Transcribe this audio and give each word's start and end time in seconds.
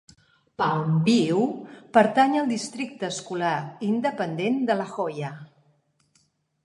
Palmview 0.61 1.43
pertany 1.97 2.33
al 2.39 2.49
districte 2.53 3.07
escolar 3.17 3.53
independent 3.91 4.59
de 4.71 4.79
La 4.81 4.89
Joya. 4.97 5.31